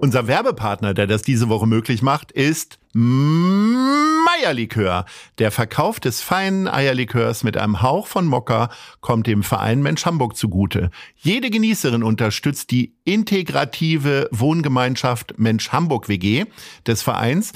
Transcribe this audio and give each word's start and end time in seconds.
Unser 0.00 0.28
Werbepartner, 0.28 0.94
der 0.94 1.08
das 1.08 1.22
diese 1.22 1.48
Woche 1.48 1.66
möglich 1.66 2.02
macht, 2.02 2.30
ist 2.30 2.78
Meierlikör. 2.92 5.06
Der 5.38 5.50
Verkauf 5.50 5.98
des 5.98 6.20
feinen 6.20 6.68
Eierlikörs 6.68 7.42
mit 7.42 7.56
einem 7.56 7.82
Hauch 7.82 8.06
von 8.06 8.24
Mokka 8.24 8.70
kommt 9.00 9.26
dem 9.26 9.42
Verein 9.42 9.82
Mensch 9.82 10.06
Hamburg 10.06 10.36
zugute. 10.36 10.90
Jede 11.16 11.50
Genießerin 11.50 12.04
unterstützt 12.04 12.70
die 12.70 12.94
integrative 13.04 14.28
Wohngemeinschaft 14.30 15.34
Mensch 15.36 15.70
Hamburg 15.70 16.08
WG 16.08 16.44
des 16.86 17.02
Vereins 17.02 17.52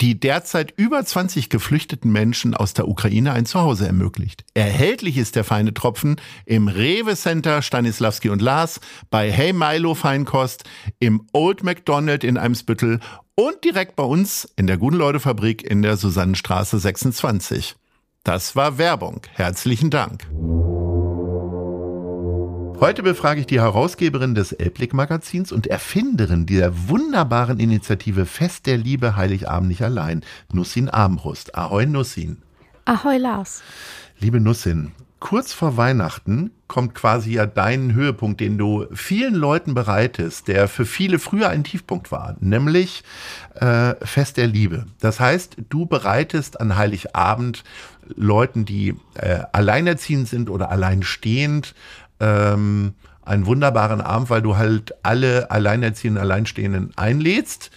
die 0.00 0.18
derzeit 0.18 0.74
über 0.76 1.04
20 1.04 1.50
geflüchteten 1.50 2.10
Menschen 2.10 2.54
aus 2.54 2.74
der 2.74 2.88
Ukraine 2.88 3.32
ein 3.32 3.46
Zuhause 3.46 3.86
ermöglicht. 3.86 4.44
Erhältlich 4.54 5.16
ist 5.16 5.36
der 5.36 5.44
feine 5.44 5.72
Tropfen 5.72 6.16
im 6.46 6.68
Rewe 6.68 7.16
Center 7.16 7.62
Stanislavski 7.62 8.28
und 8.28 8.42
Lars, 8.42 8.80
bei 9.10 9.30
Hey 9.30 9.52
Milo 9.52 9.94
Feinkost, 9.94 10.64
im 10.98 11.26
Old 11.32 11.62
McDonald 11.62 12.24
in 12.24 12.36
Eimsbüttel 12.36 13.00
und 13.34 13.64
direkt 13.64 13.96
bei 13.96 14.04
uns 14.04 14.48
in 14.56 14.66
der 14.66 14.78
Guten-Leute-Fabrik 14.78 15.62
in 15.62 15.82
der 15.82 15.96
Susannenstraße 15.96 16.78
26. 16.78 17.76
Das 18.22 18.56
war 18.56 18.78
Werbung. 18.78 19.20
Herzlichen 19.34 19.90
Dank. 19.90 20.26
Heute 22.80 23.02
befrage 23.02 23.40
ich 23.40 23.46
die 23.46 23.60
Herausgeberin 23.60 24.34
des 24.34 24.52
Elblick-Magazins 24.52 25.52
und 25.52 25.68
Erfinderin 25.68 26.44
dieser 26.44 26.88
wunderbaren 26.88 27.60
Initiative 27.60 28.26
Fest 28.26 28.66
der 28.66 28.76
Liebe 28.76 29.16
Heiligabend 29.16 29.68
nicht 29.68 29.82
allein, 29.82 30.22
Nussin 30.52 30.90
Armbrust. 30.90 31.54
Ahoi 31.54 31.86
Nussin. 31.86 32.42
Ahoi 32.84 33.16
Lars. 33.18 33.62
Liebe 34.18 34.40
Nussin, 34.40 34.92
kurz 35.20 35.52
vor 35.52 35.76
Weihnachten 35.76 36.50
kommt 36.66 36.94
quasi 36.94 37.34
ja 37.34 37.46
dein 37.46 37.94
Höhepunkt, 37.94 38.40
den 38.40 38.58
du 38.58 38.86
vielen 38.92 39.34
Leuten 39.34 39.74
bereitest, 39.74 40.48
der 40.48 40.66
für 40.66 40.84
viele 40.84 41.18
früher 41.18 41.48
ein 41.50 41.64
Tiefpunkt 41.64 42.10
war, 42.10 42.36
nämlich 42.40 43.04
äh, 43.54 43.94
Fest 44.04 44.36
der 44.36 44.48
Liebe. 44.48 44.86
Das 45.00 45.20
heißt, 45.20 45.56
du 45.68 45.86
bereitest 45.86 46.60
an 46.60 46.76
Heiligabend 46.76 47.62
Leuten, 48.16 48.64
die 48.64 48.96
äh, 49.14 49.40
alleinerziehend 49.52 50.28
sind 50.28 50.50
oder 50.50 50.70
alleinstehend, 50.70 51.74
ähm, 52.20 52.94
einen 53.22 53.46
wunderbaren 53.46 54.00
Abend, 54.00 54.30
weil 54.30 54.42
du 54.42 54.56
halt 54.56 54.94
alle 55.02 55.50
alleinerziehenden, 55.50 56.22
Alleinstehenden 56.22 56.92
einlädst. 56.96 57.70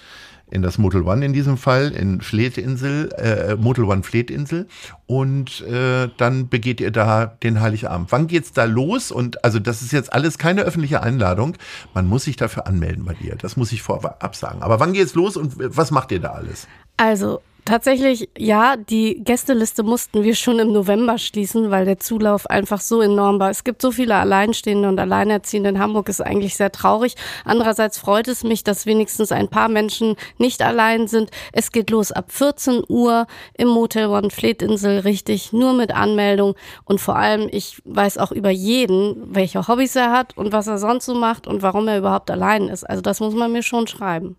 In 0.50 0.62
das 0.62 0.78
Motel 0.78 1.02
One 1.02 1.26
in 1.26 1.34
diesem 1.34 1.58
Fall, 1.58 1.92
in 1.92 2.22
Fletinsel, 2.22 3.10
äh, 3.18 3.56
Motel 3.56 3.84
One 3.84 4.04
Fletinsel. 4.04 4.68
Und 5.06 5.60
äh, 5.68 6.08
dann 6.16 6.48
begeht 6.48 6.80
ihr 6.80 6.92
da 6.92 7.26
den 7.26 7.60
Heiligabend. 7.60 8.14
Wann 8.14 8.28
geht's 8.28 8.54
da 8.54 8.64
los? 8.64 9.12
Und 9.12 9.44
also 9.44 9.60
das 9.60 9.82
ist 9.82 9.92
jetzt 9.92 10.14
alles 10.14 10.38
keine 10.38 10.62
öffentliche 10.62 11.04
Einladung. 11.04 11.58
Man 11.94 12.08
muss 12.08 12.24
sich 12.24 12.38
dafür 12.38 12.66
anmelden 12.66 13.04
bei 13.04 13.14
dir. 13.14 13.36
Das 13.36 13.58
muss 13.58 13.74
ich 13.74 13.82
vorab 13.82 14.36
sagen. 14.38 14.62
Aber 14.62 14.80
wann 14.80 14.94
geht's 14.94 15.16
los 15.16 15.36
und 15.36 15.54
was 15.58 15.92
macht 15.92 16.14
ihr 16.14 16.22
da 16.22 16.30
alles? 16.30 16.66
Also 16.96 17.42
Tatsächlich, 17.68 18.30
ja, 18.38 18.78
die 18.78 19.22
Gästeliste 19.26 19.84
mussten 19.84 20.24
wir 20.24 20.36
schon 20.36 20.58
im 20.60 20.72
November 20.72 21.18
schließen, 21.18 21.70
weil 21.70 21.84
der 21.84 22.00
Zulauf 22.00 22.50
einfach 22.50 22.80
so 22.80 23.02
enorm 23.02 23.42
war. 23.42 23.50
Es 23.50 23.66
gibt 23.66 23.82
so 23.82 23.92
viele 23.92 24.16
Alleinstehende 24.16 24.88
und 24.88 24.98
Alleinerziehende 24.98 25.72
in 25.72 25.80
Hamburg, 25.80 26.08
ist 26.08 26.22
eigentlich 26.22 26.56
sehr 26.56 26.72
traurig. 26.72 27.16
Andererseits 27.44 27.98
freut 27.98 28.30
es 28.30 28.46
mich, 28.46 28.64
dass 28.64 28.86
wenigstens 28.86 29.34
ein 29.34 29.50
paar 29.50 29.68
Menschen 29.68 30.16
nicht 30.38 30.62
allein 30.62 31.10
sind. 31.10 31.30
Es 31.52 31.74
geht 31.74 31.90
los 31.90 32.14
ab 32.14 32.32
14 32.32 32.84
Uhr 32.88 33.28
im 33.58 33.68
Motel 33.68 34.08
One 34.08 34.30
Fletinsel, 34.30 35.00
richtig, 35.00 35.52
nur 35.52 35.74
mit 35.74 35.94
Anmeldung. 35.94 36.56
Und 36.86 37.02
vor 37.02 37.18
allem, 37.18 37.50
ich 37.52 37.82
weiß 37.84 38.18
auch 38.18 38.32
über 38.32 38.50
jeden, 38.50 39.36
welche 39.36 39.68
Hobbys 39.68 39.94
er 39.98 40.14
hat 40.14 40.38
und 40.38 40.54
was 40.54 40.68
er 40.68 40.78
sonst 40.78 41.06
so 41.06 41.16
macht 41.16 41.48
und 41.48 41.64
warum 41.64 41.90
er 41.90 41.98
überhaupt 41.98 42.32
allein 42.32 42.70
ist. 42.70 42.86
Also 42.86 43.02
das 43.02 43.20
muss 43.20 43.34
man 43.34 43.52
mir 43.52 43.62
schon 43.62 43.88
schreiben. 43.88 44.38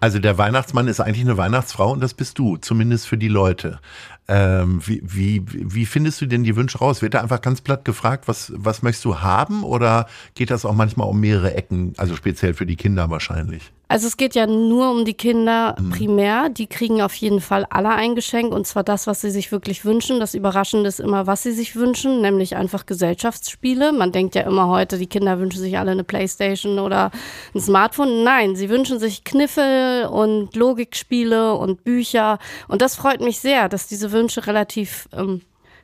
Also 0.00 0.18
der 0.18 0.38
Weihnachtsmann 0.38 0.88
ist 0.88 1.00
eigentlich 1.00 1.24
eine 1.24 1.36
Weihnachtsfrau 1.36 1.92
und 1.92 2.00
das 2.00 2.14
bist 2.14 2.38
du, 2.38 2.56
zumindest 2.56 3.06
für 3.06 3.18
die 3.18 3.28
Leute. 3.28 3.80
Ähm, 4.28 4.80
wie, 4.86 5.02
wie, 5.04 5.42
wie 5.46 5.84
findest 5.84 6.20
du 6.22 6.26
denn 6.26 6.42
die 6.42 6.56
Wünsche 6.56 6.78
raus? 6.78 7.02
Wird 7.02 7.14
da 7.14 7.20
einfach 7.20 7.42
ganz 7.42 7.60
platt 7.60 7.84
gefragt, 7.84 8.26
was, 8.26 8.52
was 8.56 8.82
möchtest 8.82 9.04
du 9.04 9.20
haben 9.20 9.62
oder 9.62 10.06
geht 10.34 10.50
das 10.50 10.64
auch 10.64 10.74
manchmal 10.74 11.08
um 11.08 11.20
mehrere 11.20 11.54
Ecken, 11.54 11.92
also 11.98 12.16
speziell 12.16 12.54
für 12.54 12.64
die 12.64 12.76
Kinder 12.76 13.10
wahrscheinlich? 13.10 13.72
Also 13.90 14.06
es 14.06 14.16
geht 14.16 14.36
ja 14.36 14.46
nur 14.46 14.92
um 14.92 15.04
die 15.04 15.14
Kinder 15.14 15.74
mhm. 15.76 15.90
primär. 15.90 16.48
Die 16.48 16.68
kriegen 16.68 17.02
auf 17.02 17.12
jeden 17.14 17.40
Fall 17.40 17.66
alle 17.70 17.88
ein 17.88 18.14
Geschenk 18.14 18.54
und 18.54 18.64
zwar 18.64 18.84
das, 18.84 19.08
was 19.08 19.20
sie 19.20 19.32
sich 19.32 19.50
wirklich 19.50 19.84
wünschen. 19.84 20.20
Das 20.20 20.34
Überraschende 20.34 20.86
ist 20.86 21.00
immer, 21.00 21.26
was 21.26 21.42
sie 21.42 21.50
sich 21.50 21.74
wünschen, 21.74 22.20
nämlich 22.20 22.54
einfach 22.54 22.86
Gesellschaftsspiele. 22.86 23.90
Man 23.90 24.12
denkt 24.12 24.36
ja 24.36 24.42
immer 24.42 24.68
heute, 24.68 24.96
die 24.96 25.08
Kinder 25.08 25.40
wünschen 25.40 25.58
sich 25.58 25.76
alle 25.76 25.90
eine 25.90 26.04
Playstation 26.04 26.78
oder 26.78 27.10
ein 27.52 27.60
Smartphone. 27.60 28.22
Nein, 28.22 28.54
sie 28.54 28.68
wünschen 28.68 29.00
sich 29.00 29.24
Kniffel 29.24 30.06
und 30.06 30.54
Logikspiele 30.54 31.54
und 31.54 31.82
Bücher. 31.82 32.38
Und 32.68 32.82
das 32.82 32.94
freut 32.94 33.20
mich 33.20 33.40
sehr, 33.40 33.68
dass 33.68 33.88
diese 33.88 34.12
Wünsche 34.12 34.46
relativ 34.46 35.08
ähm, 35.12 35.40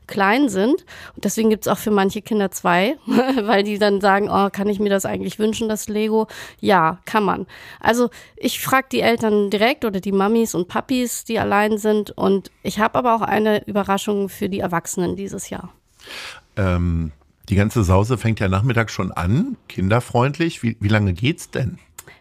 klein 0.07 0.49
sind. 0.49 0.85
Und 1.15 1.25
deswegen 1.25 1.51
gibt's 1.51 1.69
auch 1.69 1.79
für 1.79 1.91
manche 1.91 2.23
Kinder 2.23 2.51
zwei, 2.51 2.97
weil 3.07 3.63
die 3.63 3.79
dann 3.79 4.01
sagen, 4.01 4.29
oh, 4.31 4.49
kann 4.51 4.69
ich 4.69 4.79
mir 4.79 4.91
das 4.91 5.05
eigentlich 5.05 5.39
wünschen, 5.39 5.69
das 5.69 5.89
Lego? 5.89 6.27
Ja, 6.61 6.99
kann 7.05 7.25
man. 7.25 7.47
Also 7.81 8.11
ich 8.37 8.61
frage 8.61 8.89
die 8.93 9.01
Eltern 9.01 9.51
direkt 9.51 9.85
oder 9.85 10.01
die 10.01 10.13
Mamis 10.13 10.55
und 10.55 10.69
Papis, 10.69 11.25
die 11.25 11.39
allein 11.39 11.79
sind. 11.79 12.11
Und 12.11 12.51
ich 12.63 12.79
habe 12.79 12.99
aber 12.99 13.15
auch 13.15 13.23
eine 13.23 13.67
Überraschung 13.67 14.29
für 14.29 14.49
die 14.49 14.61
Erwachsenen 14.61 15.17
dieses 15.17 15.51
Jahr. 15.51 15.73
Ähm, 16.57 17.13
die 17.49 17.57
ganze 17.57 17.85
Sause 17.85 18.19
fängt 18.19 18.41
ja 18.41 18.49
nachmittags 18.49 18.93
schon 18.93 19.13
an, 19.13 19.57
kinderfreundlich. 19.69 20.63
Wie, 20.63 20.77
wie 20.81 20.89
lange 20.89 21.13
geht's 21.13 21.51
denn? 21.51 21.79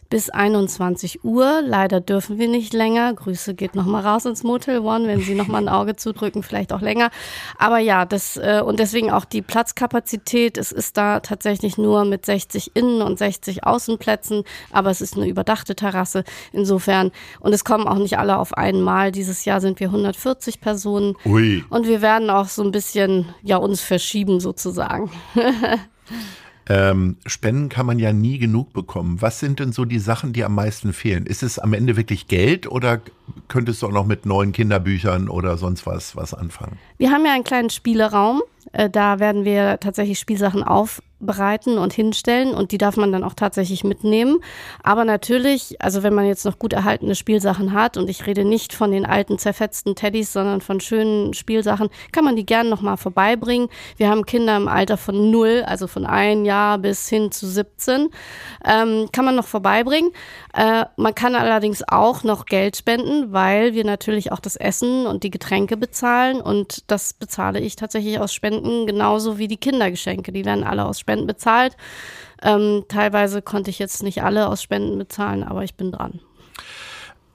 Bis 0.10 0.30
21 0.30 1.24
Uhr. 1.24 1.62
Leider 1.64 2.02
dürfen 2.02 2.38
wir 2.38 2.48
nicht 2.48 2.74
länger. 2.74 3.14
Grüße 3.14 3.56
geht 3.56 3.76
nochmal 3.76 4.06
raus 4.06 4.26
ins 4.26 4.44
Motel 4.44 4.80
One, 4.80 5.08
wenn 5.08 5.22
Sie 5.22 5.36
nochmal 5.36 5.64
ein 5.64 5.70
Auge 5.70 5.96
zudrücken, 5.96 6.44
vielleicht 6.44 6.74
auch 6.74 6.82
länger. 6.82 7.10
Aber 7.58 7.80
ja, 7.80 8.06
das 8.06 8.38
äh, 8.38 8.62
und 8.66 8.80
deswegen 8.80 9.12
auch 9.12 9.26
die 9.26 9.42
Platzkapazität. 9.42 10.58
Es 10.58 10.72
ist 10.72 10.98
da 10.98 11.20
tatsächlich 11.20 11.78
nur 11.78 12.06
mit 12.06 12.26
60 12.26 12.76
Innen- 12.76 13.02
und 13.02 13.18
60 13.18 13.66
Außenplätzen, 13.66 14.44
aber 14.72 14.90
es 14.90 15.02
ist 15.02 15.16
eine 15.16 15.28
überdachte 15.28 15.76
Terrasse. 15.76 16.24
Insofern 16.52 17.12
und 17.40 17.54
es 17.54 17.64
kommen 17.64 17.88
auch 17.88 17.98
nicht 17.98 18.18
alle 18.18 18.38
auf 18.38 18.54
einmal. 18.54 19.12
Dieses 19.12 19.46
Jahr 19.46 19.62
sind 19.62 19.80
wir 19.80 19.88
140 19.88 20.62
Personen 20.62 21.16
Ui. 21.26 21.64
und 21.70 21.88
wir 21.88 22.02
werden 22.02 22.30
auch 22.30 22.48
so 22.48 22.64
ein 22.64 22.72
bisschen 22.72 23.34
ja 23.42 23.58
uns 23.58 23.82
verschieben 23.82 24.40
sozusagen. 24.40 25.12
Ähm, 26.68 27.18
Spenden 27.26 27.70
kann 27.70 27.86
man 27.86 28.00
ja 28.00 28.12
nie 28.12 28.40
genug 28.40 28.74
bekommen. 28.74 29.22
Was 29.22 29.40
sind 29.40 29.60
denn 29.60 29.72
so 29.72 29.86
die 29.86 30.00
Sachen, 30.00 30.34
die 30.34 30.44
am 30.44 30.56
meisten 30.56 30.94
fehlen? 30.94 31.26
Ist 31.26 31.44
es 31.44 31.60
am 31.60 31.74
Ende 31.74 31.96
wirklich 31.96 32.28
Geld 32.28 32.70
oder 32.70 33.02
könntest 33.48 33.82
du 33.82 33.88
auch 33.88 33.92
noch 33.92 34.06
mit 34.06 34.26
neuen 34.26 34.52
Kinderbüchern 34.52 35.30
oder 35.30 35.58
sonst 35.58 35.86
was, 35.86 36.16
was 36.16 36.34
anfangen? 36.34 36.78
Wir 36.98 37.12
haben 37.12 37.26
ja 37.26 37.34
einen 37.34 37.44
kleinen 37.44 37.70
Spieleraum. 37.70 38.42
Äh, 38.72 38.90
da 38.90 39.20
werden 39.20 39.46
wir 39.46 39.80
tatsächlich 39.80 40.20
Spielsachen 40.20 40.64
auf 40.64 41.02
bereiten 41.26 41.78
und 41.78 41.94
hinstellen 41.94 42.54
und 42.54 42.72
die 42.72 42.78
darf 42.78 42.98
man 42.98 43.12
dann 43.12 43.24
auch 43.24 43.34
tatsächlich 43.34 43.84
mitnehmen. 43.84 44.40
Aber 44.84 45.06
natürlich, 45.06 45.82
also 45.82 46.04
wenn 46.04 46.14
man 46.14 46.26
jetzt 46.26 46.46
noch 46.46 46.60
gut 46.60 46.74
erhaltene 46.74 47.16
Spielsachen 47.16 47.74
hat 47.74 47.98
und 47.98 48.10
ich 48.10 48.26
rede 48.26 48.46
nicht 48.46 48.74
von 48.74 48.92
den 48.92 49.06
alten 49.06 49.38
zerfetzten 49.38 49.96
Teddys, 49.96 50.34
sondern 50.34 50.62
von 50.62 50.80
schönen 50.80 51.34
Spielsachen, 51.34 51.90
kann 52.12 52.24
man 52.24 52.36
die 52.36 52.46
gerne 52.46 52.70
nochmal 52.70 52.98
vorbeibringen. 52.98 53.70
Wir 53.98 54.10
haben 54.10 54.26
Kinder 54.26 54.58
im 54.58 54.68
Alter 54.68 54.98
von 54.98 55.32
null, 55.32 55.64
also 55.66 55.88
von 55.88 56.06
ein 56.06 56.46
Jahr 56.46 56.78
bis 56.78 57.10
hin 57.10 57.32
zu 57.32 57.48
17, 57.48 58.10
ähm, 58.66 59.10
kann 59.12 59.26
man 59.26 59.36
noch 59.36 59.48
vorbeibringen. 59.48 60.12
Äh, 60.54 60.86
man 60.98 61.16
kann 61.16 61.36
allerdings 61.36 61.84
auch 61.88 62.24
noch 62.24 62.46
Geld 62.46 62.78
spenden, 62.78 63.34
weil 63.34 63.74
wir 63.74 63.86
natürlich 63.86 64.32
auch 64.32 64.40
das 64.40 64.56
Essen 64.56 65.06
und 65.08 65.24
die 65.24 65.32
Getränke 65.32 65.78
bezahlen 65.78 66.42
und 66.42 66.84
das 66.88 67.14
bezahle 67.14 67.60
ich 67.60 67.76
tatsächlich 67.76 68.20
aus 68.20 68.34
Spenden 68.34 68.86
genauso 68.86 69.38
wie 69.38 69.48
die 69.48 69.58
Kindergeschenke. 69.58 70.32
Die 70.32 70.46
werden 70.46 70.64
alle 70.64 70.86
aus 70.86 71.00
Spenden 71.00 71.15
bezahlt. 71.24 71.78
Ähm, 72.44 72.84
teilweise 72.90 73.42
konnte 73.42 73.70
ich 73.70 73.80
jetzt 73.80 74.04
nicht 74.04 74.24
alle 74.24 74.48
aus 74.48 74.62
Spenden 74.62 74.98
bezahlen, 74.98 75.44
aber 75.44 75.64
ich 75.64 75.76
bin 75.76 75.92
dran. 75.92 76.20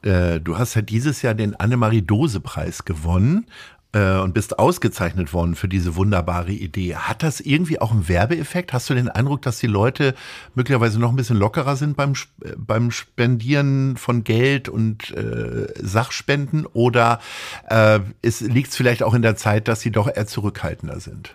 Äh, 0.02 0.40
du 0.40 0.58
hast 0.58 0.74
ja 0.74 0.82
dieses 0.82 1.22
Jahr 1.22 1.34
den 1.34 1.56
Annemarie-Dose-Preis 1.56 2.84
gewonnen. 2.84 3.46
äh, 3.92 4.18
und 4.18 4.34
bist 4.34 4.58
ausgezeichnet 4.58 5.32
worden 5.32 5.54
für 5.54 5.68
diese 5.68 5.96
wunderbare 5.96 6.52
Idee. 6.52 6.94
Hat 6.94 7.22
das 7.22 7.40
irgendwie 7.40 7.80
auch 7.80 7.90
einen 7.90 8.08
Werbeeffekt? 8.08 8.72
Hast 8.72 8.88
du 8.90 8.94
den 8.94 9.08
Eindruck, 9.08 9.42
dass 9.42 9.58
die 9.58 9.66
Leute 9.66 10.14
möglicherweise 10.54 11.00
noch 11.00 11.10
ein 11.10 11.16
bisschen 11.16 11.36
lockerer 11.36 11.76
sind 11.76 11.96
beim, 11.96 12.12
äh, 12.42 12.52
beim 12.56 12.90
Spendieren 12.90 13.96
von 13.96 14.24
Geld 14.24 14.68
und 14.68 15.10
äh, 15.10 15.66
Sachspenden? 15.76 16.66
Oder 16.66 17.20
äh, 17.68 18.00
liegt 18.22 18.70
es 18.70 18.76
vielleicht 18.76 19.02
auch 19.02 19.14
in 19.14 19.22
der 19.22 19.36
Zeit, 19.36 19.68
dass 19.68 19.80
sie 19.80 19.90
doch 19.90 20.08
eher 20.08 20.26
zurückhaltender 20.26 21.00
sind? 21.00 21.34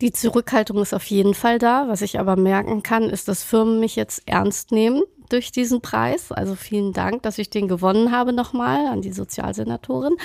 Die 0.00 0.12
Zurückhaltung 0.12 0.78
ist 0.78 0.94
auf 0.94 1.04
jeden 1.04 1.34
Fall 1.34 1.58
da. 1.58 1.88
Was 1.88 2.02
ich 2.02 2.18
aber 2.20 2.36
merken 2.36 2.82
kann, 2.82 3.04
ist, 3.04 3.28
dass 3.28 3.42
Firmen 3.42 3.80
mich 3.80 3.96
jetzt 3.96 4.22
ernst 4.26 4.72
nehmen 4.72 5.02
durch 5.28 5.52
diesen 5.52 5.80
Preis. 5.80 6.32
Also 6.32 6.54
vielen 6.54 6.92
Dank, 6.92 7.22
dass 7.22 7.38
ich 7.38 7.50
den 7.50 7.68
gewonnen 7.68 8.12
habe 8.12 8.32
nochmal 8.32 8.86
an 8.86 9.02
die 9.02 9.12
Sozialsenatorin. 9.12 10.16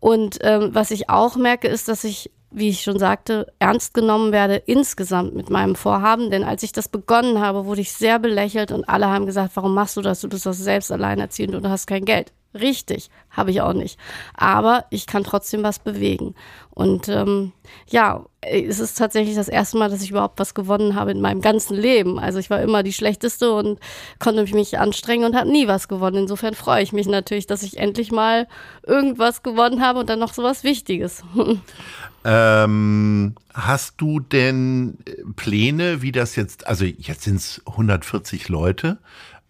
Und 0.00 0.38
ähm, 0.42 0.70
was 0.72 0.90
ich 0.90 1.08
auch 1.08 1.36
merke, 1.36 1.68
ist, 1.68 1.88
dass 1.88 2.04
ich 2.04 2.30
wie 2.56 2.70
ich 2.70 2.82
schon 2.82 2.98
sagte, 2.98 3.52
ernst 3.58 3.92
genommen 3.92 4.32
werde 4.32 4.56
insgesamt 4.56 5.34
mit 5.34 5.50
meinem 5.50 5.74
Vorhaben. 5.74 6.30
Denn 6.30 6.42
als 6.42 6.62
ich 6.62 6.72
das 6.72 6.88
begonnen 6.88 7.38
habe, 7.38 7.66
wurde 7.66 7.82
ich 7.82 7.92
sehr 7.92 8.18
belächelt 8.18 8.72
und 8.72 8.88
alle 8.88 9.08
haben 9.08 9.26
gesagt, 9.26 9.52
warum 9.56 9.74
machst 9.74 9.94
du 9.98 10.00
das? 10.00 10.22
Du 10.22 10.28
bist 10.30 10.46
doch 10.46 10.54
selbst 10.54 10.90
alleinerziehend 10.90 11.54
und 11.54 11.64
du 11.64 11.68
hast 11.68 11.86
kein 11.86 12.06
Geld. 12.06 12.32
Richtig, 12.58 13.10
habe 13.28 13.50
ich 13.50 13.60
auch 13.60 13.74
nicht. 13.74 13.98
Aber 14.34 14.86
ich 14.88 15.06
kann 15.06 15.22
trotzdem 15.22 15.62
was 15.62 15.78
bewegen. 15.78 16.34
Und 16.70 17.08
ähm, 17.08 17.52
ja, 17.88 18.24
es 18.40 18.78
ist 18.78 18.96
tatsächlich 18.96 19.36
das 19.36 19.48
erste 19.48 19.76
Mal, 19.76 19.90
dass 19.90 20.02
ich 20.02 20.10
überhaupt 20.10 20.38
was 20.38 20.54
gewonnen 20.54 20.94
habe 20.94 21.10
in 21.10 21.20
meinem 21.20 21.42
ganzen 21.42 21.76
Leben. 21.76 22.18
Also 22.18 22.38
ich 22.38 22.48
war 22.48 22.62
immer 22.62 22.82
die 22.82 22.92
Schlechteste 22.92 23.52
und 23.52 23.80
konnte 24.18 24.42
mich 24.54 24.78
anstrengen 24.78 25.26
und 25.26 25.36
habe 25.36 25.50
nie 25.50 25.68
was 25.68 25.88
gewonnen. 25.88 26.22
Insofern 26.22 26.54
freue 26.54 26.82
ich 26.82 26.94
mich 26.94 27.06
natürlich, 27.06 27.46
dass 27.46 27.62
ich 27.62 27.76
endlich 27.76 28.12
mal 28.12 28.48
irgendwas 28.86 29.42
gewonnen 29.42 29.82
habe 29.82 30.00
und 30.00 30.08
dann 30.08 30.18
noch 30.18 30.32
so 30.32 30.42
was 30.42 30.64
Wichtiges. 30.64 31.22
Ähm, 32.28 33.36
hast 33.54 34.00
du 34.00 34.18
denn 34.18 34.98
Pläne, 35.36 36.02
wie 36.02 36.10
das 36.10 36.34
jetzt, 36.34 36.66
also 36.66 36.84
jetzt 36.84 37.22
sind 37.22 37.36
es 37.36 37.62
140 37.66 38.48
Leute, 38.48 38.98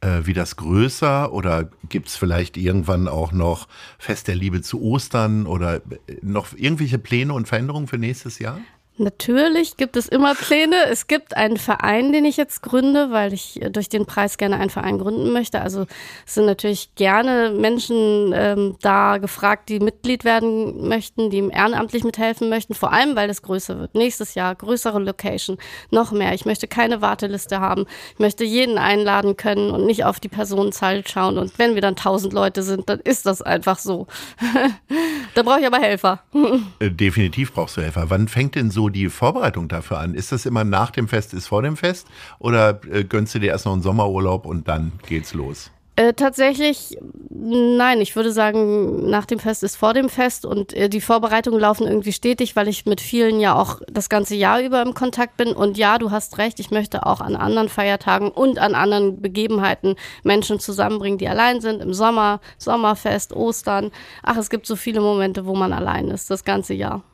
äh, 0.03 0.21
wie 0.25 0.35
das 0.35 0.57
größer 0.57 1.33
oder 1.33 1.71
gibt 1.89 2.09
es 2.09 2.17
vielleicht 2.17 2.59
irgendwann 2.59 3.09
auch 3.09 3.33
noch 3.33 3.67
Fest 3.99 4.29
der 4.29 4.35
Liebe 4.35 4.61
zu 4.61 4.83
Ostern 4.83 5.47
oder 5.47 5.81
noch 6.21 6.49
irgendwelche 6.55 6.99
Pläne 6.99 7.33
und 7.33 7.49
Veränderungen 7.49 7.87
für 7.87 7.97
nächstes 7.97 8.39
Jahr? 8.39 8.61
Natürlich 8.99 9.77
gibt 9.77 9.97
es 9.97 10.09
immer 10.09 10.35
Pläne. 10.35 10.77
Es 10.91 11.07
gibt 11.07 11.37
einen 11.37 11.59
Verein, 11.59 12.13
den 12.13 12.25
ich 12.25 12.37
jetzt 12.37 12.63
gründe, 12.63 13.11
weil 13.11 13.35
ich 13.35 13.61
durch 13.71 13.89
den 13.91 14.07
Preis 14.07 14.39
gerne 14.39 14.57
einen 14.59 14.71
Verein 14.71 14.99
gründen 14.99 15.33
möchte. 15.33 15.61
Also 15.61 15.87
sind 16.25 16.47
natürlich 16.47 16.95
gerne 16.95 17.51
Menschen 17.51 18.33
ähm, 18.35 18.77
da 18.81 19.19
gefragt, 19.19 19.69
die 19.69 19.81
Mitglied 19.81 20.25
werden 20.25 20.89
möchten, 20.89 21.29
die 21.29 21.39
ihm 21.39 21.51
ehrenamtlich 21.51 22.05
mithelfen 22.05 22.49
möchten. 22.49 22.75
Vor 22.75 22.93
allem, 22.93 23.17
weil 23.17 23.29
es 23.29 23.43
größer 23.43 23.79
wird. 23.79 23.95
Nächstes 23.95 24.35
Jahr 24.35 24.55
größere 24.55 24.99
Location, 24.99 25.59
noch 25.91 26.13
mehr. 26.13 26.33
Ich 26.33 26.47
möchte 26.47 26.67
keine 26.67 27.03
Warteliste 27.03 27.61
haben. 27.61 27.85
Ich 28.15 28.19
möchte 28.19 28.45
jeden 28.45 28.79
einladen 28.79 29.37
können 29.37 29.71
und 29.71 29.85
nicht 29.85 30.05
auf 30.05 30.21
die 30.21 30.29
Personenzahl 30.29 31.07
schauen. 31.07 31.37
Und 31.37 31.59
wenn 31.59 31.75
wir 31.75 31.83
dann 31.83 31.97
tausend 31.97 32.33
Leute 32.33 32.63
sind, 32.63 32.89
dann 32.89 33.01
ist 33.01 33.27
das 33.27 33.43
einfach 33.43 33.79
so. 33.79 34.07
da 35.35 35.43
brauche 35.43 35.61
ich 35.61 35.67
aber 35.67 35.79
Helfer. 35.79 36.23
Äh, 36.79 36.91
definitiv 36.91 37.53
brauchst 37.53 37.77
du 37.77 37.83
Helfer. 37.83 38.11
Wann 38.11 38.29
fängt 38.29 38.55
denn 38.55 38.71
die 38.89 39.09
Vorbereitung 39.09 39.69
dafür 39.69 39.99
an? 39.99 40.15
Ist 40.15 40.33
das 40.33 40.47
immer 40.47 40.65
nach 40.65 40.91
dem 40.91 41.09
Fest, 41.09 41.35
ist 41.35 41.49
vor 41.49 41.63
dem 41.63 41.77
Fest? 41.77 42.07
Oder 42.39 42.81
äh, 42.91 43.05
gönnst 43.05 43.35
du 43.35 43.39
dir 43.39 43.51
erst 43.51 43.67
noch 43.67 43.73
einen 43.73 43.83
Sommerurlaub 43.83 44.47
und 44.47 44.69
dann 44.69 44.93
geht's 45.07 45.35
los? 45.35 45.71
Äh, 45.99 46.13
tatsächlich, 46.13 46.99
nein, 47.31 48.03
ich 48.03 48.15
würde 48.17 48.31
sagen, 48.31 49.09
nach 49.09 49.25
dem 49.25 49.39
Fest 49.39 49.63
ist 49.63 49.77
vor 49.77 49.95
dem 49.95 50.11
Fest 50.11 50.45
und 50.45 50.75
äh, 50.75 50.91
die 50.91 51.01
Vorbereitungen 51.01 51.59
laufen 51.59 51.87
irgendwie 51.87 52.13
stetig, 52.13 52.55
weil 52.55 52.69
ich 52.69 52.85
mit 52.85 53.01
vielen 53.01 53.41
ja 53.41 53.59
auch 53.59 53.81
das 53.91 54.11
ganze 54.11 54.35
Jahr 54.35 54.61
über 54.61 54.83
im 54.83 54.93
Kontakt 54.93 55.39
bin. 55.39 55.55
Und 55.55 55.79
ja, 55.79 55.97
du 55.97 56.11
hast 56.11 56.37
recht, 56.37 56.61
ich 56.61 56.71
möchte 56.71 57.07
auch 57.07 57.23
an 57.23 57.35
anderen 57.35 57.71
Feiertagen 57.71 58.31
und 58.31 58.59
an 58.59 58.75
anderen 58.75 59.23
Begebenheiten 59.23 59.97
Menschen 60.23 60.61
zusammenbringen, 60.61 61.17
die 61.17 61.29
allein 61.29 61.63
sind, 61.63 61.81
im 61.81 61.95
Sommer, 61.95 62.41
Sommerfest, 62.59 63.33
Ostern. 63.33 63.91
Ach, 64.23 64.37
es 64.37 64.51
gibt 64.51 64.67
so 64.67 64.77
viele 64.77 65.01
Momente, 65.01 65.47
wo 65.47 65.55
man 65.55 65.73
allein 65.73 66.09
ist, 66.09 66.29
das 66.31 66.45
ganze 66.45 66.75
Jahr. 66.75 67.05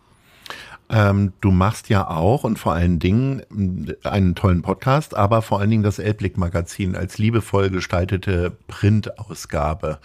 Ähm, 0.88 1.32
du 1.40 1.50
machst 1.50 1.88
ja 1.88 2.08
auch 2.08 2.44
und 2.44 2.58
vor 2.58 2.74
allen 2.74 2.98
Dingen 2.98 3.42
einen 4.04 4.34
tollen 4.34 4.62
Podcast, 4.62 5.16
aber 5.16 5.42
vor 5.42 5.60
allen 5.60 5.70
Dingen 5.70 5.82
das 5.82 5.98
Elbblick-Magazin 5.98 6.96
als 6.96 7.18
liebevoll 7.18 7.70
gestaltete 7.70 8.56
Printausgabe. 8.66 9.98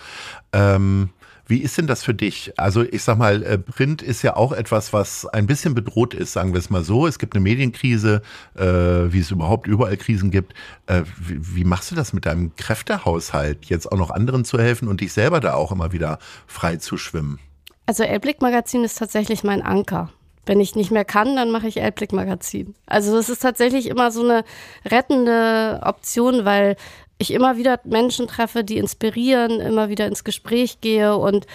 Ähm, 0.54 1.10
wie 1.48 1.60
ist 1.60 1.78
denn 1.78 1.88
das 1.88 2.04
für 2.04 2.14
dich? 2.14 2.54
Also 2.58 2.84
ich 2.84 3.04
sag 3.04 3.18
mal, 3.18 3.42
äh, 3.42 3.58
Print 3.58 4.02
ist 4.02 4.22
ja 4.22 4.36
auch 4.36 4.52
etwas, 4.52 4.92
was 4.92 5.26
ein 5.26 5.48
bisschen 5.48 5.74
bedroht 5.74 6.14
ist, 6.14 6.34
sagen 6.34 6.54
wir 6.54 6.60
es 6.60 6.70
mal 6.70 6.84
so. 6.84 7.08
Es 7.08 7.20
gibt 7.20 7.36
eine 7.36 7.44
Medienkrise, 7.44 8.22
äh, 8.56 8.64
wie 8.66 9.20
es 9.20 9.32
überhaupt 9.32 9.66
überall 9.66 9.96
Krisen 9.96 10.30
gibt. 10.30 10.54
Äh, 10.88 11.04
wie, 11.18 11.56
wie, 11.56 11.64
machst 11.64 11.90
du 11.90 11.96
das 11.96 12.12
mit 12.12 12.26
deinem 12.26 12.54
Kräftehaushalt, 12.58 13.66
jetzt 13.66 13.90
auch 13.90 13.98
noch 13.98 14.12
anderen 14.12 14.44
zu 14.44 14.60
helfen 14.60 14.90
und 14.90 15.00
dich 15.00 15.14
selber 15.14 15.40
da 15.40 15.54
auch 15.54 15.72
immer 15.72 15.94
wieder 15.94 16.20
frei 16.48 16.76
zu 16.78 16.98
schwimmen? 16.98 17.40
Also 17.86 18.04
Elbblick 18.04 18.42
Magazin 18.42 18.84
ist 18.84 18.98
tatsächlich 18.98 19.46
mein 19.46 19.62
Anker 19.62 20.10
wenn 20.48 20.60
ich 20.60 20.76
nicht 20.76 20.92
mehr 20.92 21.06
kann, 21.06 21.36
dann 21.36 21.52
mache 21.52 21.68
ich 21.68 21.82
Elbblick 21.82 22.14
Magazin. 22.14 22.76
Also 22.86 23.16
das 23.16 23.30
ist 23.30 23.42
tatsächlich 23.42 23.88
immer 23.88 24.12
so 24.12 24.24
eine 24.24 24.44
rettende 24.86 25.82
Option, 25.84 26.46
weil 26.46 26.76
ich 27.18 27.32
immer 27.32 27.58
wieder 27.58 27.80
Menschen 27.84 28.28
treffe, 28.28 28.64
die 28.64 28.78
inspirieren, 28.78 29.60
immer 29.60 29.90
wieder 29.90 30.08
ins 30.08 30.24
Gespräch 30.24 30.82
gehe 30.82 31.18
und 31.18 31.48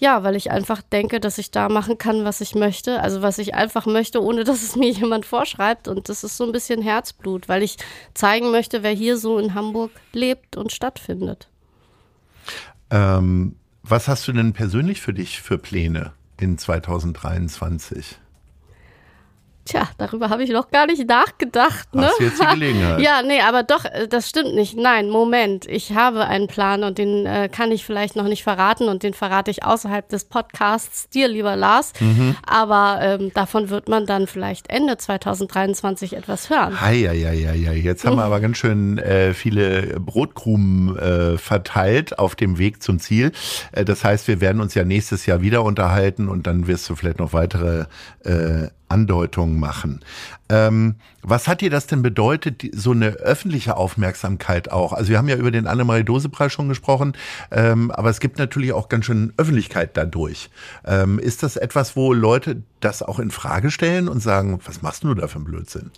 ja, 0.00 0.22
weil 0.22 0.36
ich 0.36 0.52
einfach 0.52 0.80
denke, 0.80 1.18
dass 1.18 1.38
ich 1.38 1.50
da 1.50 1.68
machen 1.68 1.98
kann, 1.98 2.24
was 2.24 2.40
ich 2.40 2.54
möchte, 2.54 3.02
also 3.02 3.20
was 3.20 3.38
ich 3.38 3.54
einfach 3.54 3.84
möchte, 3.84 4.22
ohne 4.22 4.44
dass 4.44 4.62
es 4.62 4.76
mir 4.76 4.90
jemand 4.90 5.26
vorschreibt. 5.26 5.88
Und 5.88 6.08
das 6.08 6.22
ist 6.22 6.36
so 6.36 6.44
ein 6.44 6.52
bisschen 6.52 6.80
Herzblut, 6.82 7.48
weil 7.48 7.64
ich 7.64 7.78
zeigen 8.14 8.52
möchte, 8.52 8.84
wer 8.84 8.92
hier 8.92 9.16
so 9.16 9.38
in 9.38 9.54
Hamburg 9.54 9.90
lebt 10.12 10.56
und 10.56 10.70
stattfindet. 10.70 11.48
Ähm, 12.90 13.56
was 13.82 14.06
hast 14.06 14.28
du 14.28 14.32
denn 14.32 14.52
persönlich 14.52 15.00
für 15.00 15.12
dich 15.12 15.42
für 15.42 15.58
Pläne 15.58 16.12
in 16.38 16.58
2023? 16.58 18.18
Tja, 19.68 19.86
darüber 19.98 20.30
habe 20.30 20.42
ich 20.42 20.48
noch 20.48 20.70
gar 20.70 20.86
nicht 20.86 21.06
nachgedacht. 21.06 21.94
Ne? 21.94 22.06
Hast 22.06 22.18
du 22.18 22.24
jetzt 22.24 22.40
die 22.40 22.46
Gelegenheit? 22.46 23.00
ja, 23.02 23.20
nee, 23.22 23.42
aber 23.42 23.64
doch, 23.64 23.84
äh, 23.84 24.08
das 24.08 24.26
stimmt 24.26 24.54
nicht. 24.54 24.78
Nein, 24.78 25.10
Moment. 25.10 25.66
Ich 25.66 25.92
habe 25.92 26.24
einen 26.24 26.46
Plan 26.46 26.84
und 26.84 26.96
den 26.96 27.26
äh, 27.26 27.50
kann 27.52 27.70
ich 27.70 27.84
vielleicht 27.84 28.16
noch 28.16 28.24
nicht 28.24 28.42
verraten 28.42 28.88
und 28.88 29.02
den 29.02 29.12
verrate 29.12 29.50
ich 29.50 29.64
außerhalb 29.64 30.08
des 30.08 30.24
Podcasts 30.24 31.10
dir, 31.10 31.28
lieber 31.28 31.54
Lars. 31.54 31.92
Mhm. 32.00 32.34
Aber 32.46 33.00
ähm, 33.02 33.30
davon 33.34 33.68
wird 33.68 33.90
man 33.90 34.06
dann 34.06 34.26
vielleicht 34.26 34.70
Ende 34.70 34.96
2023 34.96 36.16
etwas 36.16 36.48
hören. 36.48 36.80
Hei, 36.80 36.94
ja, 36.94 37.12
ja, 37.12 37.32
ja. 37.32 37.72
Jetzt 37.72 38.06
haben 38.06 38.16
wir 38.16 38.24
aber 38.24 38.40
ganz 38.40 38.56
schön 38.56 38.96
äh, 38.96 39.34
viele 39.34 40.00
Brotkrumen 40.00 40.96
äh, 40.96 41.36
verteilt 41.36 42.18
auf 42.18 42.36
dem 42.36 42.56
Weg 42.56 42.82
zum 42.82 43.00
Ziel. 43.00 43.32
Äh, 43.72 43.84
das 43.84 44.02
heißt, 44.02 44.28
wir 44.28 44.40
werden 44.40 44.62
uns 44.62 44.74
ja 44.74 44.84
nächstes 44.84 45.26
Jahr 45.26 45.42
wieder 45.42 45.62
unterhalten 45.62 46.30
und 46.30 46.46
dann 46.46 46.66
wirst 46.68 46.88
du 46.88 46.96
vielleicht 46.96 47.18
noch 47.18 47.34
weitere 47.34 47.84
äh, 48.24 48.68
Andeutungen 48.88 49.58
machen. 49.58 50.00
Ähm, 50.48 50.96
was 51.22 51.46
hat 51.46 51.60
dir 51.60 51.70
das 51.70 51.86
denn 51.86 52.02
bedeutet, 52.02 52.62
so 52.72 52.92
eine 52.92 53.08
öffentliche 53.08 53.76
Aufmerksamkeit 53.76 54.70
auch? 54.70 54.92
Also 54.92 55.10
wir 55.10 55.18
haben 55.18 55.28
ja 55.28 55.36
über 55.36 55.50
den 55.50 55.66
Annemarie-Dose-Preis 55.66 56.52
schon 56.52 56.68
gesprochen, 56.68 57.12
ähm, 57.50 57.90
aber 57.90 58.10
es 58.10 58.20
gibt 58.20 58.38
natürlich 58.38 58.72
auch 58.72 58.88
ganz 58.88 59.04
schön 59.04 59.32
Öffentlichkeit 59.36 59.96
dadurch. 59.96 60.50
Ähm, 60.86 61.18
ist 61.18 61.42
das 61.42 61.56
etwas, 61.56 61.96
wo 61.96 62.12
Leute 62.12 62.62
das 62.80 63.02
auch 63.02 63.18
in 63.18 63.30
Frage 63.30 63.70
stellen 63.70 64.08
und 64.08 64.20
sagen, 64.20 64.60
was 64.64 64.82
machst 64.82 65.04
du 65.04 65.14
da 65.14 65.28
für 65.28 65.36
einen 65.36 65.44
Blödsinn? 65.44 65.90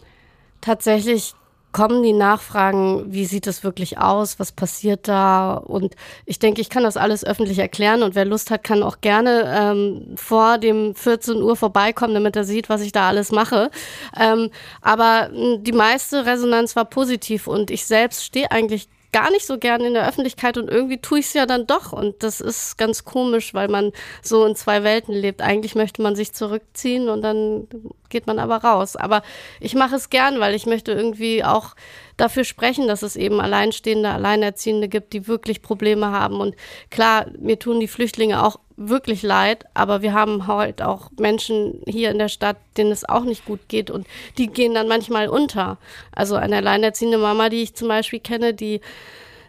Tatsächlich 0.61 1.35
kommen 1.73 2.03
die 2.03 2.13
Nachfragen, 2.13 3.13
wie 3.13 3.25
sieht 3.25 3.47
es 3.47 3.63
wirklich 3.63 3.99
aus, 3.99 4.39
was 4.39 4.53
passiert 4.53 5.07
da? 5.09 5.55
Und 5.55 5.95
ich 6.27 6.39
denke, 6.39 6.61
ich 6.61 6.69
kann 6.69 6.83
das 6.83 6.97
alles 6.97 7.25
öffentlich 7.25 7.59
erklären 7.59 8.03
und 8.03 8.15
wer 8.15 8.25
Lust 8.25 8.51
hat, 8.51 8.65
kann 8.65 8.83
auch 8.83 9.01
gerne 9.01 9.45
ähm, 9.47 10.17
vor 10.17 10.59
dem 10.59 10.95
14 10.95 11.43
Uhr 11.43 11.57
vorbeikommen, 11.57 12.15
damit 12.15 12.37
er 12.37 12.45
sieht, 12.45 12.69
was 12.69 12.81
ich 12.81 12.93
da 12.93 13.09
alles 13.09 13.31
mache. 13.31 13.71
Ähm, 14.19 14.51
aber 14.81 15.31
die 15.33 15.73
meiste 15.73 16.27
Resonanz 16.27 16.75
war 16.77 16.85
positiv 16.85 17.47
und 17.47 17.71
ich 17.71 17.87
selbst 17.87 18.25
stehe 18.25 18.51
eigentlich 18.51 18.89
gar 19.13 19.31
nicht 19.31 19.47
so 19.47 19.59
gern 19.59 19.81
in 19.83 19.95
der 19.95 20.09
Öffentlichkeit 20.09 20.57
und 20.57 20.71
irgendwie 20.71 20.99
tue 20.99 21.19
ich 21.19 21.27
es 21.27 21.33
ja 21.33 21.47
dann 21.47 21.67
doch. 21.67 21.93
Und 21.93 22.23
das 22.23 22.41
ist 22.41 22.79
ganz 22.79 23.05
komisch, 23.05 23.55
weil 23.55 23.69
man 23.69 23.93
so 24.23 24.45
in 24.45 24.55
zwei 24.55 24.85
Welten 24.85 25.15
lebt. 25.15 25.43
Eigentlich 25.43 25.75
möchte 25.75 26.03
man 26.03 26.15
sich 26.15 26.33
zurückziehen 26.33 27.09
und 27.09 27.23
dann 27.23 27.67
geht 28.09 28.27
man 28.27 28.39
aber 28.39 28.59
raus. 28.59 28.97
Aber 28.97 29.23
ich 29.59 29.75
mache 29.75 29.97
es 29.97 30.11
gern, 30.11 30.41
weil 30.41 30.55
ich 30.55 30.67
möchte 30.67 30.93
irgendwie 30.93 31.43
auch 31.45 31.75
dafür 32.17 32.45
sprechen, 32.45 32.87
dass 32.87 33.03
es 33.03 33.17
eben 33.17 33.41
Alleinstehende, 33.41 34.11
Alleinerziehende 34.11 34.89
gibt, 34.89 35.13
die 35.13 35.27
wirklich 35.27 35.63
Probleme 35.63 36.11
haben. 36.11 36.41
Und 36.41 36.55
klar, 36.91 37.27
mir 37.39 37.59
tun 37.59 37.81
die 37.81 37.89
Flüchtlinge 37.89 38.45
auch 38.45 38.61
wirklich 38.89 39.23
leid, 39.23 39.67
aber 39.75 40.01
wir 40.01 40.15
haben 40.15 40.47
halt 40.47 40.81
auch 40.81 41.11
Menschen 41.19 41.83
hier 41.87 42.11
in 42.11 42.19
der 42.19 42.29
Stadt, 42.29 42.57
denen 42.79 42.91
es 42.91 43.07
auch 43.07 43.25
nicht 43.25 43.45
gut 43.45 43.61
geht 43.69 43.91
und 43.91 44.07
die 44.39 44.47
gehen 44.47 44.75
dann 44.75 44.89
manchmal 44.89 45.29
unter. 45.29 45.77
Also 46.13 46.37
eine 46.37 46.57
alleinerziehende 46.57 47.19
Mama, 47.19 47.51
die 47.51 47.63
ich 47.63 47.75
zum 47.75 47.89
Beispiel 47.89 48.21
kenne, 48.21 48.55
die 48.55 48.81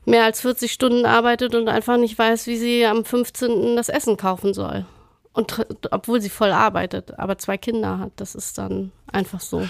mehr 0.04 0.26
als 0.26 0.42
40 0.42 0.72
Stunden 0.72 1.06
arbeitet 1.06 1.56
und 1.56 1.70
einfach 1.70 1.98
nicht 1.98 2.20
weiß, 2.20 2.48
wie 2.48 2.58
sie 2.58 2.86
am 2.86 3.06
15. 3.06 3.78
das 3.78 3.88
Essen 3.88 4.18
kaufen 4.18 4.54
soll. 4.54 4.86
Und 5.34 5.66
obwohl 5.92 6.20
sie 6.20 6.30
voll 6.30 6.52
arbeitet, 6.52 7.18
aber 7.18 7.38
zwei 7.38 7.58
Kinder 7.58 8.00
hat, 8.00 8.12
das 8.18 8.36
ist 8.36 8.58
dann 8.58 8.92
einfach 9.12 9.40
so. 9.40 9.66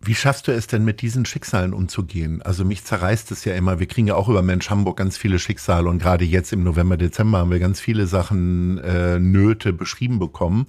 Wie 0.00 0.14
schaffst 0.14 0.46
du 0.46 0.52
es 0.52 0.68
denn 0.68 0.84
mit 0.84 1.02
diesen 1.02 1.24
Schicksalen 1.26 1.74
umzugehen? 1.74 2.40
Also 2.42 2.64
mich 2.64 2.84
zerreißt 2.84 3.32
es 3.32 3.44
ja 3.44 3.54
immer. 3.54 3.80
Wir 3.80 3.86
kriegen 3.86 4.06
ja 4.06 4.14
auch 4.14 4.28
über 4.28 4.42
Mensch 4.42 4.70
Hamburg 4.70 4.96
ganz 4.96 5.16
viele 5.16 5.38
Schicksale 5.40 5.88
und 5.88 5.98
gerade 5.98 6.24
jetzt 6.24 6.52
im 6.52 6.62
November, 6.62 6.96
Dezember 6.96 7.38
haben 7.38 7.50
wir 7.50 7.58
ganz 7.58 7.80
viele 7.80 8.06
Sachen, 8.06 8.78
äh, 8.78 9.18
Nöte 9.18 9.72
beschrieben 9.72 10.20
bekommen. 10.20 10.66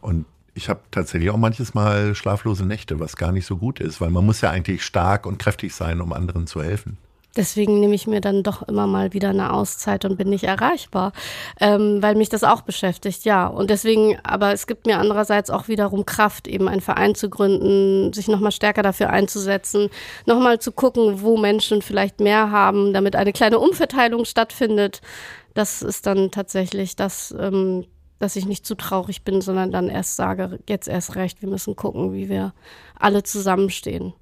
Und 0.00 0.26
ich 0.54 0.68
habe 0.68 0.80
tatsächlich 0.90 1.30
auch 1.30 1.36
manches 1.36 1.74
Mal 1.74 2.14
schlaflose 2.14 2.66
Nächte, 2.66 2.98
was 2.98 3.16
gar 3.16 3.30
nicht 3.30 3.46
so 3.46 3.56
gut 3.56 3.78
ist, 3.78 4.00
weil 4.00 4.10
man 4.10 4.26
muss 4.26 4.40
ja 4.40 4.50
eigentlich 4.50 4.84
stark 4.84 5.26
und 5.26 5.38
kräftig 5.38 5.74
sein, 5.74 6.00
um 6.00 6.12
anderen 6.12 6.46
zu 6.48 6.62
helfen. 6.62 6.98
Deswegen 7.34 7.80
nehme 7.80 7.94
ich 7.94 8.06
mir 8.06 8.20
dann 8.20 8.42
doch 8.42 8.62
immer 8.68 8.86
mal 8.86 9.14
wieder 9.14 9.30
eine 9.30 9.54
Auszeit 9.54 10.04
und 10.04 10.18
bin 10.18 10.28
nicht 10.28 10.44
erreichbar, 10.44 11.12
ähm, 11.60 12.02
weil 12.02 12.14
mich 12.14 12.28
das 12.28 12.44
auch 12.44 12.60
beschäftigt, 12.60 13.24
ja. 13.24 13.46
Und 13.46 13.70
deswegen, 13.70 14.18
aber 14.22 14.52
es 14.52 14.66
gibt 14.66 14.86
mir 14.86 14.98
andererseits 14.98 15.48
auch 15.48 15.66
wiederum 15.66 16.04
Kraft, 16.04 16.46
eben 16.46 16.68
einen 16.68 16.82
Verein 16.82 17.14
zu 17.14 17.30
gründen, 17.30 18.12
sich 18.12 18.28
nochmal 18.28 18.52
stärker 18.52 18.82
dafür 18.82 19.08
einzusetzen, 19.10 19.88
nochmal 20.26 20.58
zu 20.58 20.72
gucken, 20.72 21.22
wo 21.22 21.38
Menschen 21.38 21.80
vielleicht 21.80 22.20
mehr 22.20 22.50
haben, 22.50 22.92
damit 22.92 23.16
eine 23.16 23.32
kleine 23.32 23.58
Umverteilung 23.58 24.26
stattfindet. 24.26 25.00
Das 25.54 25.80
ist 25.80 26.06
dann 26.06 26.30
tatsächlich 26.32 26.96
das, 26.96 27.34
ähm, 27.38 27.86
dass 28.18 28.36
ich 28.36 28.46
nicht 28.46 28.66
zu 28.66 28.74
traurig 28.74 29.24
bin, 29.24 29.40
sondern 29.40 29.72
dann 29.72 29.88
erst 29.88 30.16
sage, 30.16 30.58
jetzt 30.68 30.86
erst 30.86 31.16
recht, 31.16 31.40
wir 31.40 31.48
müssen 31.48 31.76
gucken, 31.76 32.12
wie 32.12 32.28
wir 32.28 32.52
alle 32.98 33.22
zusammenstehen, 33.22 34.12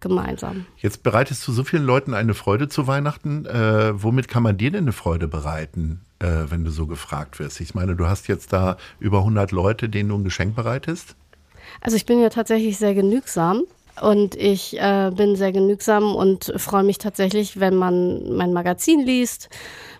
gemeinsam. 0.00 0.66
Jetzt 0.76 1.02
bereitest 1.02 1.46
du 1.46 1.52
so 1.52 1.64
vielen 1.64 1.84
Leuten 1.84 2.14
eine 2.14 2.34
Freude 2.34 2.68
zu 2.68 2.86
Weihnachten. 2.86 3.46
Äh, 3.46 4.02
womit 4.02 4.28
kann 4.28 4.42
man 4.42 4.56
dir 4.56 4.70
denn 4.70 4.84
eine 4.84 4.92
Freude 4.92 5.28
bereiten, 5.28 6.00
äh, 6.18 6.26
wenn 6.48 6.64
du 6.64 6.70
so 6.70 6.86
gefragt 6.86 7.38
wirst? 7.38 7.60
Ich 7.60 7.74
meine, 7.74 7.96
du 7.96 8.06
hast 8.06 8.28
jetzt 8.28 8.52
da 8.52 8.76
über 8.98 9.18
100 9.18 9.52
Leute, 9.52 9.88
denen 9.88 10.08
du 10.08 10.16
ein 10.16 10.24
Geschenk 10.24 10.54
bereitest. 10.54 11.16
Also 11.80 11.96
ich 11.96 12.06
bin 12.06 12.20
ja 12.20 12.28
tatsächlich 12.28 12.78
sehr 12.78 12.94
genügsam 12.94 13.62
und 14.00 14.34
ich 14.34 14.78
äh, 14.78 15.10
bin 15.14 15.36
sehr 15.36 15.52
genügsam 15.52 16.14
und 16.14 16.52
freue 16.56 16.84
mich 16.84 16.98
tatsächlich, 16.98 17.60
wenn 17.60 17.76
man 17.76 18.34
mein 18.34 18.52
Magazin 18.52 19.00
liest, 19.00 19.48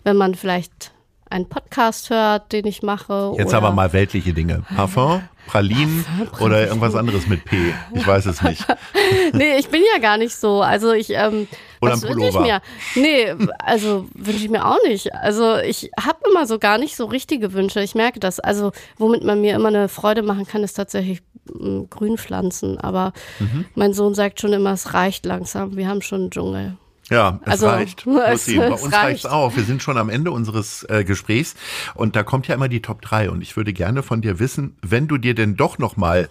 wenn 0.05 0.17
man 0.17 0.35
vielleicht 0.35 0.93
einen 1.31 1.49
Podcast 1.49 2.11
hört, 2.11 2.53
den 2.53 2.67
ich 2.67 2.83
mache. 2.83 3.35
Jetzt 3.39 3.55
aber 3.55 3.71
mal 3.71 3.93
weltliche 3.93 4.33
Dinge. 4.35 4.63
Parfum, 4.75 5.23
Pralinen 5.47 6.05
oder 6.41 6.67
irgendwas 6.67 6.95
anderes 6.95 7.27
mit 7.27 7.45
P. 7.45 7.57
Ich 7.95 8.07
weiß 8.07 8.27
es 8.27 8.43
nicht. 8.43 8.65
nee, 9.33 9.57
ich 9.59 9.69
bin 9.69 9.83
ja 9.95 10.01
gar 10.01 10.19
nicht 10.19 10.35
so. 10.35 10.61
Also 10.63 10.93
ich 10.93 11.11
ähm, 11.11 11.47
Oder 11.81 11.93
was 11.93 12.03
wünsche 12.03 12.29
ich 12.29 12.39
mir? 12.39 12.61
Nee, 12.95 13.35
also 13.59 14.07
wünsche 14.15 14.45
ich 14.45 14.51
mir 14.51 14.67
auch 14.67 14.79
nicht. 14.87 15.15
Also 15.15 15.57
ich 15.57 15.91
habe 16.01 16.19
immer 16.31 16.47
so 16.47 16.59
gar 16.59 16.79
nicht 16.79 16.97
so 16.97 17.07
richtige 17.07 17.53
Wünsche. 17.53 17.81
Ich 17.81 17.95
merke 17.95 18.21
das. 18.21 18.39
Also 18.41 18.73
womit 18.99 19.25
man 19.25 19.41
mir 19.41 19.55
immer 19.55 19.69
eine 19.69 19.89
Freude 19.89 20.23
machen 20.23 20.47
kann, 20.47 20.63
ist 20.63 20.75
tatsächlich 20.75 21.23
mm, 21.53 21.85
Grünpflanzen. 21.91 22.79
Aber 22.79 23.13
Mhm. 23.39 23.65
mein 23.75 23.93
Sohn 23.93 24.15
sagt 24.15 24.41
schon 24.41 24.53
immer, 24.53 24.73
es 24.73 24.95
reicht 24.95 25.25
langsam. 25.27 25.77
Wir 25.77 25.89
haben 25.89 26.03
schon 26.03 26.21
einen 26.23 26.31
Dschungel. 26.31 26.77
Ja, 27.11 27.41
es 27.45 27.51
Also, 27.53 27.67
reicht. 27.69 28.07
es- 28.07 28.47
Lucy, 28.47 28.57
bei 28.59 28.67
es 28.69 28.83
uns 28.83 28.93
reicht. 28.95 29.05
reicht's 29.05 29.27
auch. 29.27 29.57
Wir 29.57 29.65
sind 29.65 29.83
schon 29.83 29.99
am 29.99 30.09
Ende 30.09 30.31
unseres 30.31 30.85
äh, 30.89 31.05
Gesprächs 31.05 31.55
und 31.95 32.17
da 32.17 32.23
kommt 32.23 32.47
ja 32.49 32.55
immer 32.55 32.69
die 32.69 32.81
Top 32.83 33.03
3 33.03 33.31
und 33.31 33.43
ich 33.43 33.57
würde 33.57 33.73
gerne 33.73 34.03
von 34.03 34.23
dir 34.23 34.39
wissen, 34.39 34.77
wenn 34.83 35.09
du 35.09 35.19
dir 35.19 35.35
denn 35.35 35.57
doch 35.57 35.79
noch 35.79 35.97
mal 35.97 36.29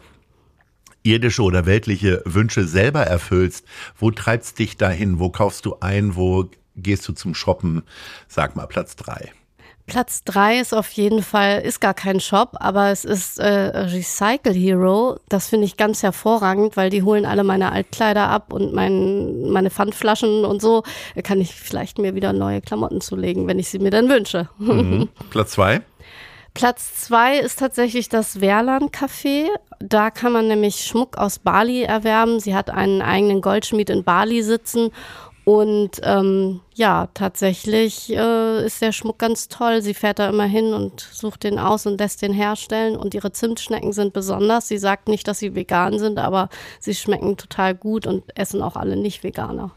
irdische 1.04 1.42
oder 1.44 1.66
weltliche 1.66 2.22
Wünsche 2.26 2.66
selber 2.68 3.02
erfüllst, 3.04 3.66
wo 3.98 4.12
treibt's 4.12 4.54
dich 4.54 4.78
dahin? 4.78 5.20
Wo 5.20 5.30
kaufst 5.30 5.66
du 5.66 5.78
ein? 5.80 6.16
Wo 6.16 6.50
gehst 6.76 7.08
du 7.08 7.14
zum 7.14 7.34
Shoppen? 7.36 7.84
Sag 8.28 8.56
mal 8.56 8.68
Platz 8.68 8.96
3. 8.98 9.32
Platz 9.90 10.24
drei 10.24 10.60
ist 10.60 10.74
auf 10.74 10.90
jeden 10.92 11.24
Fall, 11.24 11.62
ist 11.62 11.82
gar 11.82 11.94
kein 11.94 12.20
Shop, 12.20 12.52
aber 12.60 12.90
es 12.90 13.06
ist 13.06 13.40
äh, 13.40 13.48
Recycle 13.48 14.54
Hero. 14.54 15.20
Das 15.30 15.50
finde 15.50 15.66
ich 15.66 15.78
ganz 15.78 16.04
hervorragend, 16.04 16.78
weil 16.78 16.90
die 16.90 17.04
holen 17.04 17.26
alle 17.26 17.44
meine 17.44 17.72
Altkleider 17.72 18.28
ab 18.28 18.54
und 18.54 18.74
mein, 18.74 19.50
meine 19.50 19.70
Pfandflaschen 19.70 20.46
und 20.46 20.62
so. 20.62 20.84
Da 21.16 21.22
kann 21.22 21.42
ich 21.42 21.56
vielleicht 21.56 21.98
mir 21.98 22.16
wieder 22.16 22.34
neue 22.34 22.62
Klamotten 22.62 23.02
zulegen, 23.02 23.48
wenn 23.48 23.60
ich 23.60 23.70
sie 23.70 23.80
mir 23.80 23.92
dann 23.92 24.10
wünsche. 24.10 24.48
Platz 25.30 25.52
2? 25.52 25.82
Platz 26.54 26.96
zwei 26.96 27.38
ist 27.38 27.60
tatsächlich 27.60 28.10
das 28.10 28.42
Werlan 28.42 28.90
Café. 28.90 29.48
Da 29.80 30.12
kann 30.12 30.34
man 30.34 30.48
nämlich 30.48 30.84
Schmuck 30.84 31.18
aus 31.18 31.40
Bali 31.40 31.84
erwerben. 31.84 32.40
Sie 32.40 32.54
hat 32.54 32.70
einen 32.70 33.02
eigenen 33.02 33.42
Goldschmied 33.42 33.90
in 33.90 34.04
Bali 34.04 34.44
sitzen. 34.44 34.92
Und 35.50 36.00
ähm, 36.04 36.60
ja, 36.76 37.08
tatsächlich 37.16 38.16
äh, 38.16 38.64
ist 38.64 38.84
der 38.84 38.92
Schmuck 38.92 39.18
ganz 39.18 39.48
toll. 39.48 39.82
Sie 39.82 39.96
fährt 39.96 40.20
da 40.20 40.30
immer 40.30 40.44
hin 40.44 40.76
und 40.76 41.02
sucht 41.02 41.44
den 41.44 41.58
aus 41.58 41.88
und 41.88 42.00
lässt 42.00 42.22
den 42.22 42.34
herstellen. 42.34 42.96
Und 42.96 43.16
ihre 43.16 43.32
Zimtschnecken 43.32 43.92
sind 43.92 44.14
besonders. 44.14 44.68
Sie 44.68 44.78
sagt 44.78 45.08
nicht, 45.08 45.28
dass 45.28 45.40
sie 45.40 45.56
vegan 45.56 45.98
sind, 45.98 46.20
aber 46.20 46.50
sie 46.80 46.94
schmecken 46.94 47.36
total 47.36 47.74
gut 47.74 48.06
und 48.06 48.26
essen 48.38 48.62
auch 48.62 48.76
alle 48.76 48.96
Nicht-Veganer. 48.96 49.72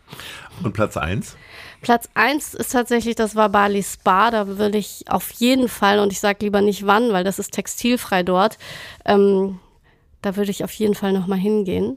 Und 0.62 0.74
Platz 0.74 0.98
1? 0.98 1.38
Platz 1.80 2.10
eins 2.12 2.52
ist 2.52 2.72
tatsächlich 2.72 3.14
das 3.14 3.34
war 3.34 3.48
Bali 3.48 3.82
Spa. 3.82 4.30
Da 4.30 4.58
will 4.58 4.74
ich 4.74 5.04
auf 5.08 5.30
jeden 5.30 5.70
Fall, 5.70 6.00
und 6.00 6.12
ich 6.12 6.20
sage 6.20 6.40
lieber 6.42 6.60
nicht 6.60 6.86
wann, 6.86 7.14
weil 7.14 7.24
das 7.24 7.38
ist 7.38 7.54
textilfrei 7.54 8.22
dort, 8.22 8.58
ähm, 9.06 9.58
da 10.20 10.36
würde 10.36 10.50
ich 10.50 10.64
auf 10.64 10.72
jeden 10.74 10.94
Fall 10.94 11.14
nochmal 11.14 11.38
hingehen. 11.38 11.96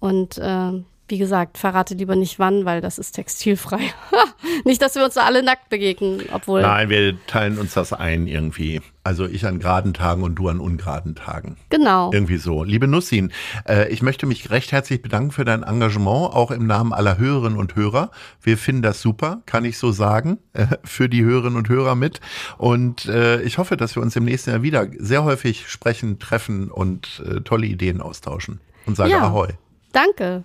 Und 0.00 0.40
ähm, 0.42 0.86
wie 1.08 1.18
gesagt, 1.18 1.58
verrate 1.58 1.94
lieber 1.94 2.16
nicht 2.16 2.38
wann, 2.38 2.64
weil 2.64 2.80
das 2.80 2.98
ist 2.98 3.12
textilfrei. 3.12 3.80
nicht, 4.64 4.82
dass 4.82 4.94
wir 4.94 5.04
uns 5.04 5.14
da 5.14 5.24
alle 5.24 5.42
nackt 5.42 5.68
begegnen, 5.68 6.22
obwohl. 6.32 6.62
Nein, 6.62 6.88
wir 6.90 7.26
teilen 7.26 7.58
uns 7.58 7.74
das 7.74 7.92
ein 7.92 8.26
irgendwie. 8.26 8.80
Also 9.04 9.24
ich 9.26 9.46
an 9.46 9.58
geraden 9.58 9.94
Tagen 9.94 10.22
und 10.22 10.34
du 10.34 10.48
an 10.48 10.60
ungeraden 10.60 11.14
Tagen. 11.14 11.56
Genau. 11.70 12.12
Irgendwie 12.12 12.36
so. 12.36 12.62
Liebe 12.62 12.86
Nussin, 12.86 13.32
äh, 13.66 13.88
ich 13.88 14.02
möchte 14.02 14.26
mich 14.26 14.50
recht 14.50 14.70
herzlich 14.70 15.00
bedanken 15.00 15.30
für 15.30 15.46
dein 15.46 15.62
Engagement, 15.62 16.34
auch 16.34 16.50
im 16.50 16.66
Namen 16.66 16.92
aller 16.92 17.16
Hörerinnen 17.16 17.58
und 17.58 17.74
Hörer. 17.74 18.10
Wir 18.42 18.58
finden 18.58 18.82
das 18.82 19.00
super, 19.00 19.40
kann 19.46 19.64
ich 19.64 19.78
so 19.78 19.92
sagen, 19.92 20.38
äh, 20.52 20.66
für 20.84 21.08
die 21.08 21.24
Hörerinnen 21.24 21.56
und 21.56 21.70
Hörer 21.70 21.94
mit. 21.94 22.20
Und 22.58 23.06
äh, 23.06 23.40
ich 23.40 23.56
hoffe, 23.56 23.78
dass 23.78 23.96
wir 23.96 24.02
uns 24.02 24.14
im 24.14 24.24
nächsten 24.24 24.50
Jahr 24.50 24.62
wieder 24.62 24.86
sehr 24.98 25.24
häufig 25.24 25.68
sprechen, 25.68 26.18
treffen 26.18 26.70
und 26.70 27.22
tolle 27.44 27.66
Ideen 27.66 28.00
austauschen. 28.00 28.60
Und 28.84 28.96
sage 28.96 29.10
Ja. 29.10 29.22
Ahoi. 29.22 29.48
Danke. 29.92 30.44